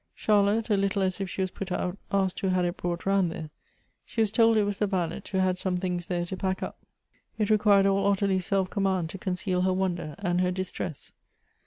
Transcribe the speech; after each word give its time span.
Charlotte, 0.15 0.67
a 0.71 0.77
little 0.77 1.03
as 1.03 1.21
if 1.21 1.29
she 1.29 1.41
was 1.41 1.51
put 1.51 1.71
out, 1.71 1.95
asked 2.11 2.39
who 2.39 2.47
had 2.47 2.65
it 2.65 2.75
brought 2.75 3.05
round 3.05 3.29
there. 3.31 3.51
She 4.03 4.19
was 4.19 4.31
told 4.31 4.57
it 4.57 4.63
was 4.63 4.79
the 4.79 4.87
valet, 4.87 5.21
who 5.31 5.37
had 5.37 5.59
some 5.59 5.77
things 5.77 6.07
there 6.07 6.25
to 6.25 6.35
pack 6.35 6.63
up. 6.63 6.79
It 7.37 7.51
required 7.51 7.85
all 7.85 8.07
Ottilie's 8.07 8.47
self 8.47 8.67
command 8.71 9.11
to 9.11 9.19
conceal 9.19 9.61
her 9.61 9.73
wonder 9.73 10.15
and 10.17 10.41
her 10.41 10.49
distress. 10.49 11.11